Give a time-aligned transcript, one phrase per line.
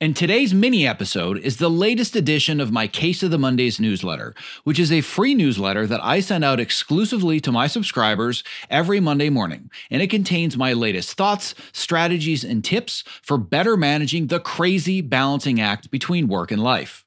[0.00, 4.32] And today's mini episode is the latest edition of my Case of the Mondays newsletter,
[4.62, 9.28] which is a free newsletter that I send out exclusively to my subscribers every Monday
[9.28, 9.72] morning.
[9.90, 15.60] And it contains my latest thoughts, strategies, and tips for better managing the crazy balancing
[15.60, 17.04] act between work and life.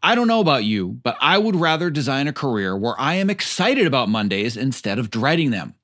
[0.00, 3.30] I don't know about you, but I would rather design a career where I am
[3.30, 5.74] excited about Mondays instead of dreading them.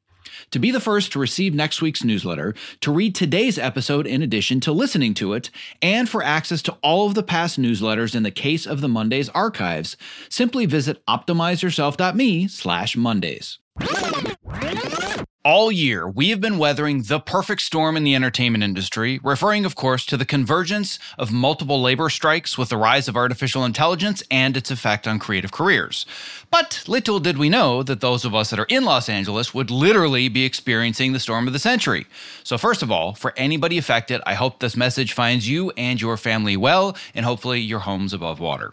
[0.51, 4.61] To be the first to receive next week's newsletter, to read today's episode in addition
[4.61, 5.51] to listening to it,
[5.83, 9.29] and for access to all of the past newsletters in the case of the Mondays
[9.31, 9.97] archives,
[10.29, 13.59] simply visit optimizeyourself.me slash Mondays.
[15.47, 19.75] All year, we have been weathering the perfect storm in the entertainment industry, referring, of
[19.75, 24.57] course, to the convergence of multiple labor strikes with the rise of artificial intelligence and
[24.57, 26.07] its effect on creative careers.
[26.51, 29.71] But little did we know that those of us that are in Los Angeles would
[29.71, 32.07] literally be experiencing the storm of the century.
[32.43, 36.17] So, first of all, for anybody affected, I hope this message finds you and your
[36.17, 38.73] family well, and hopefully your homes above water.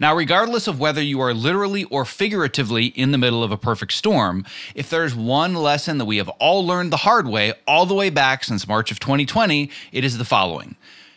[0.00, 3.92] Now, regardless of whether you are literally or figuratively in the middle of a perfect
[3.92, 4.44] storm,
[4.74, 8.10] if there's one lesson that we have all learned the hard way all the way
[8.10, 10.76] back since March of 2020, it is the following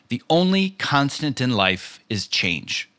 [0.09, 2.90] The only constant in life is change.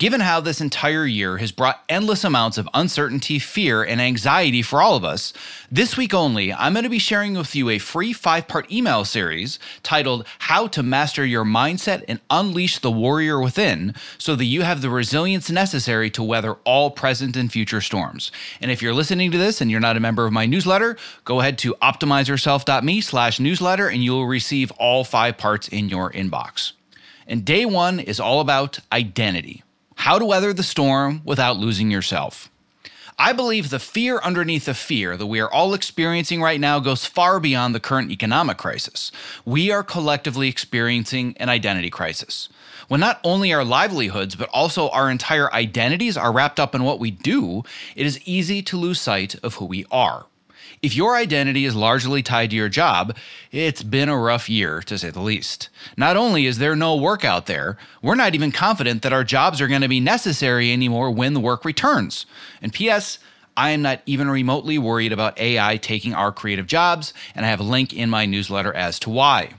[0.00, 4.80] Given how this entire year has brought endless amounts of uncertainty, fear, and anxiety for
[4.80, 5.34] all of us,
[5.70, 9.04] this week only, I'm going to be sharing with you a free five part email
[9.04, 14.62] series titled How to Master Your Mindset and Unleash the Warrior Within so that you
[14.62, 18.32] have the resilience necessary to weather all present and future storms.
[18.62, 20.96] And if you're listening to this and you're not a member of my newsletter,
[21.26, 26.72] go ahead to optimizeyourself.me slash newsletter and you'll receive all five parts in your inbox.
[27.26, 29.62] And day one is all about identity
[30.00, 32.48] how to weather the storm without losing yourself.
[33.18, 37.04] I believe the fear underneath the fear that we are all experiencing right now goes
[37.04, 39.12] far beyond the current economic crisis.
[39.44, 42.48] We are collectively experiencing an identity crisis.
[42.88, 46.98] When not only our livelihoods, but also our entire identities are wrapped up in what
[46.98, 47.62] we do,
[47.94, 50.24] it is easy to lose sight of who we are.
[50.82, 53.16] If your identity is largely tied to your job,
[53.52, 55.68] it's been a rough year, to say the least.
[55.96, 59.60] Not only is there no work out there, we're not even confident that our jobs
[59.60, 62.26] are going to be necessary anymore when the work returns.
[62.62, 63.18] And P.S.,
[63.56, 67.60] I am not even remotely worried about AI taking our creative jobs, and I have
[67.60, 69.54] a link in my newsletter as to why.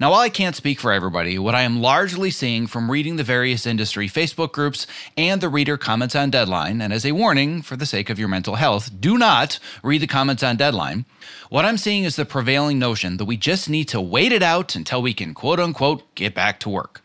[0.00, 3.22] Now, while I can't speak for everybody, what I am largely seeing from reading the
[3.22, 7.76] various industry Facebook groups and the reader comments on Deadline, and as a warning for
[7.76, 11.04] the sake of your mental health, do not read the comments on Deadline.
[11.48, 14.74] What I'm seeing is the prevailing notion that we just need to wait it out
[14.74, 17.00] until we can quote unquote get back to work.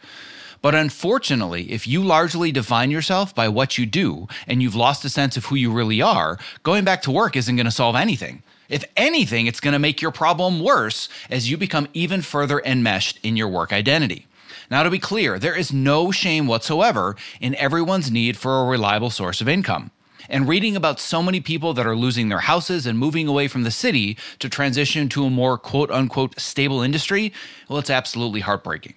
[0.62, 5.10] But unfortunately, if you largely define yourself by what you do and you've lost a
[5.10, 8.42] sense of who you really are, going back to work isn't going to solve anything.
[8.70, 13.20] If anything, it's going to make your problem worse as you become even further enmeshed
[13.24, 14.28] in your work identity.
[14.72, 19.10] Now, to be clear, there is no shame whatsoever in everyone's need for a reliable
[19.10, 19.90] source of income.
[20.30, 23.64] And reading about so many people that are losing their houses and moving away from
[23.64, 27.34] the city to transition to a more quote unquote stable industry,
[27.68, 28.94] well, it's absolutely heartbreaking.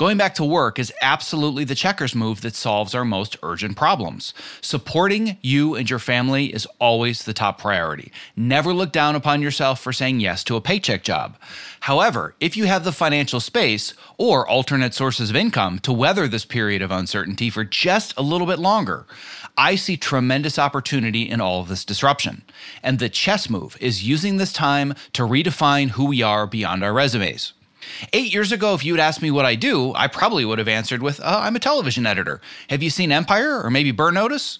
[0.00, 4.32] Going back to work is absolutely the checkers move that solves our most urgent problems.
[4.62, 8.10] Supporting you and your family is always the top priority.
[8.34, 11.36] Never look down upon yourself for saying yes to a paycheck job.
[11.80, 16.46] However, if you have the financial space or alternate sources of income to weather this
[16.46, 19.04] period of uncertainty for just a little bit longer,
[19.58, 22.40] I see tremendous opportunity in all of this disruption.
[22.82, 26.94] And the chess move is using this time to redefine who we are beyond our
[26.94, 27.52] resumes.
[28.12, 30.68] Eight years ago, if you had asked me what I do, I probably would have
[30.68, 32.40] answered with, uh, I'm a television editor.
[32.68, 34.58] Have you seen Empire or maybe Burn Notice?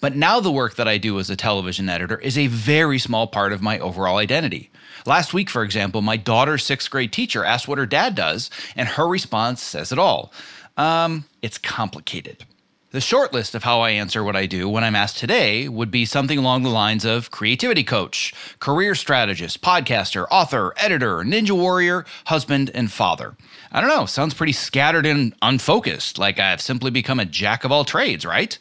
[0.00, 3.26] But now the work that I do as a television editor is a very small
[3.26, 4.70] part of my overall identity.
[5.04, 8.88] Last week, for example, my daughter's sixth grade teacher asked what her dad does, and
[8.88, 10.32] her response says it all.
[10.76, 12.44] Um, it's complicated.
[12.92, 15.92] The short list of how I answer what I do when I'm asked today would
[15.92, 22.04] be something along the lines of creativity coach, career strategist, podcaster, author, editor, ninja warrior,
[22.24, 23.36] husband, and father.
[23.70, 27.70] I don't know, sounds pretty scattered and unfocused, like I've simply become a jack of
[27.70, 28.58] all trades, right?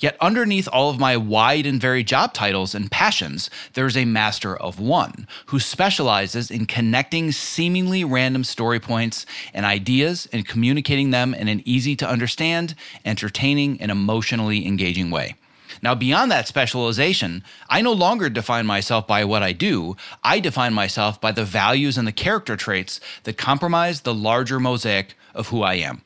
[0.00, 4.06] Yet underneath all of my wide and varied job titles and passions, there is a
[4.06, 11.10] master of one who specializes in connecting seemingly random story points and ideas and communicating
[11.10, 12.74] them in an easy to understand,
[13.04, 15.34] entertaining, and emotionally engaging way.
[15.82, 19.96] Now, beyond that specialization, I no longer define myself by what I do.
[20.24, 25.14] I define myself by the values and the character traits that comprise the larger mosaic
[25.34, 26.02] of who I am.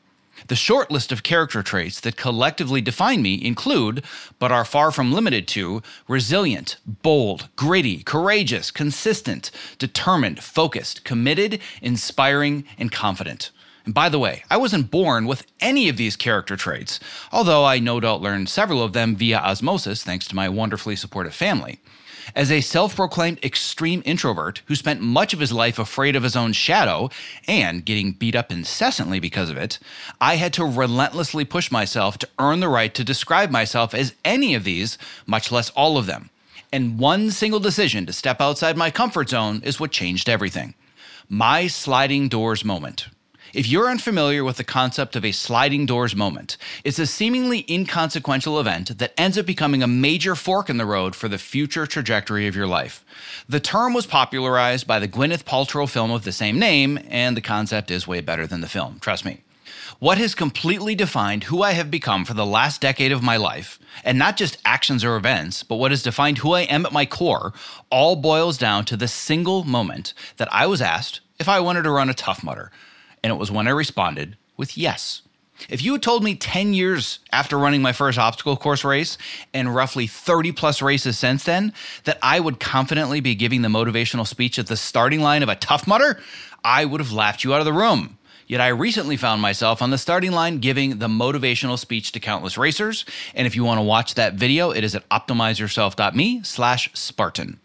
[0.47, 4.03] The short list of character traits that collectively define me include,
[4.37, 9.49] but are far from limited to, resilient, bold, gritty, courageous, consistent,
[9.79, 13.51] determined, focused, committed, inspiring, and confident.
[13.85, 16.99] And by the way, I wasn't born with any of these character traits,
[17.31, 21.35] although I no doubt learned several of them via osmosis thanks to my wonderfully supportive
[21.35, 21.79] family.
[22.33, 26.35] As a self proclaimed extreme introvert who spent much of his life afraid of his
[26.35, 27.09] own shadow
[27.47, 29.77] and getting beat up incessantly because of it,
[30.19, 34.55] I had to relentlessly push myself to earn the right to describe myself as any
[34.55, 36.29] of these, much less all of them.
[36.71, 40.73] And one single decision to step outside my comfort zone is what changed everything.
[41.29, 43.07] My sliding doors moment.
[43.55, 48.59] If you're unfamiliar with the concept of a sliding doors moment, it's a seemingly inconsequential
[48.59, 52.47] event that ends up becoming a major fork in the road for the future trajectory
[52.47, 53.05] of your life.
[53.47, 57.41] The term was popularized by the Gwyneth Paltrow film of the same name, and the
[57.41, 59.41] concept is way better than the film, trust me.
[59.99, 63.79] What has completely defined who I have become for the last decade of my life,
[64.03, 67.05] and not just actions or events, but what has defined who I am at my
[67.05, 67.53] core,
[67.89, 71.91] all boils down to the single moment that I was asked if I wanted to
[71.91, 72.69] run a Tough Mudder
[73.25, 75.23] and it was when I responded with yes.
[75.67, 79.17] If you had told me 10 years after running my first obstacle course race
[79.51, 81.73] and roughly 30 plus races since then
[82.03, 85.55] that I would confidently be giving the motivational speech at the starting line of a
[85.55, 86.21] Tough Mudder,
[86.63, 88.19] I would have laughed you out of the room.
[88.45, 92.59] Yet I recently found myself on the starting line giving the motivational speech to countless
[92.59, 93.05] racers.
[93.33, 97.59] And if you want to watch that video, it is at optimizeyourself.me slash Spartan.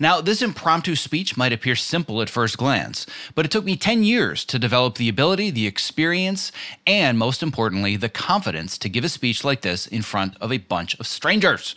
[0.00, 4.04] Now, this impromptu speech might appear simple at first glance, but it took me 10
[4.04, 6.52] years to develop the ability, the experience,
[6.86, 10.58] and most importantly, the confidence to give a speech like this in front of a
[10.58, 11.74] bunch of strangers.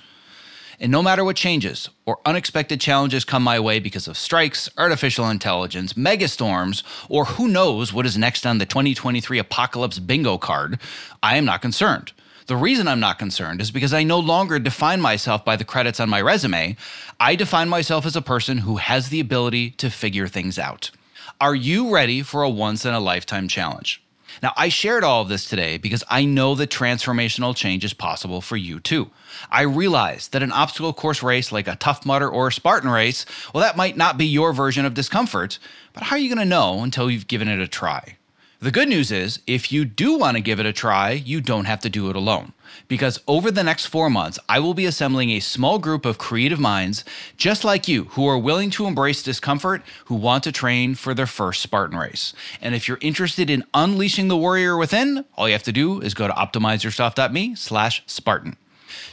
[0.81, 5.29] And no matter what changes or unexpected challenges come my way because of strikes, artificial
[5.29, 10.79] intelligence, megastorms, or who knows what is next on the 2023 apocalypse bingo card,
[11.21, 12.13] I am not concerned.
[12.51, 16.01] The reason I'm not concerned is because I no longer define myself by the credits
[16.01, 16.75] on my resume.
[17.17, 20.91] I define myself as a person who has the ability to figure things out.
[21.39, 24.03] Are you ready for a once in a lifetime challenge?
[24.43, 28.41] Now, I shared all of this today because I know that transformational change is possible
[28.41, 29.09] for you too.
[29.49, 33.25] I realize that an obstacle course race like a Tough Mudder or a Spartan race,
[33.53, 35.57] well, that might not be your version of discomfort,
[35.93, 38.17] but how are you going to know until you've given it a try?
[38.63, 41.65] The good news is, if you do want to give it a try, you don't
[41.65, 42.53] have to do it alone.
[42.87, 46.59] Because over the next four months, I will be assembling a small group of creative
[46.59, 47.03] minds
[47.37, 51.25] just like you who are willing to embrace discomfort, who want to train for their
[51.25, 52.35] first Spartan race.
[52.61, 56.13] And if you're interested in unleashing the warrior within, all you have to do is
[56.13, 58.57] go to optimizeyourself.me slash Spartan.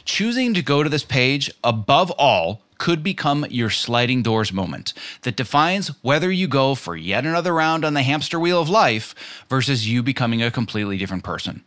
[0.05, 5.35] Choosing to go to this page above all could become your sliding doors moment that
[5.35, 9.13] defines whether you go for yet another round on the hamster wheel of life
[9.47, 11.63] versus you becoming a completely different person.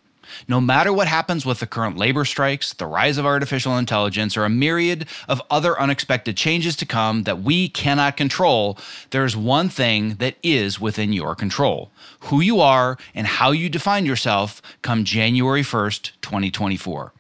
[0.49, 4.45] No matter what happens with the current labor strikes, the rise of artificial intelligence, or
[4.45, 8.79] a myriad of other unexpected changes to come that we cannot control,
[9.11, 11.91] there's one thing that is within your control
[12.21, 17.13] who you are and how you define yourself come January 1st, 2024.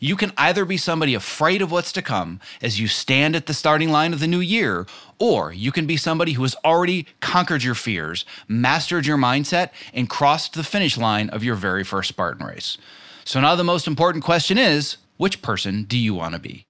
[0.00, 3.54] You can either be somebody afraid of what's to come as you stand at the
[3.54, 4.86] starting line of the new year,
[5.18, 10.10] or you can be somebody who has already conquered your fears, mastered your mindset, and
[10.10, 12.78] crossed the finish line of your very first Spartan race.
[13.24, 16.66] So now the most important question is which person do you want to be?